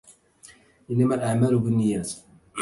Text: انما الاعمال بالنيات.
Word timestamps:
انما 0.89 1.15
الاعمال 1.15 1.57
بالنيات. 1.59 2.11